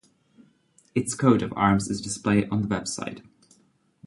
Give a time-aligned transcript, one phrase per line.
[0.95, 3.23] Its coat of arms is displayed on the website.